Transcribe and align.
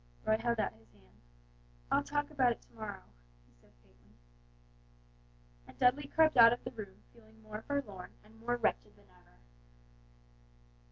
Roy 0.25 0.35
held 0.39 0.59
out 0.59 0.73
his 0.73 0.89
hand. 0.93 1.21
"I'll 1.91 2.01
talk 2.03 2.31
about 2.31 2.53
it 2.53 2.61
to 2.63 2.73
morrow," 2.73 3.03
he 3.45 3.53
said, 3.61 3.69
faintly. 3.83 4.15
And 5.67 5.77
Dudley 5.77 6.07
crept 6.07 6.37
out 6.37 6.51
of 6.51 6.63
the 6.63 6.71
room 6.71 7.03
feeling 7.13 7.39
more 7.43 7.61
forlorn 7.67 8.11
and 8.23 8.33
wretched 8.41 8.95
than 8.95 9.05
ever. 9.11 9.37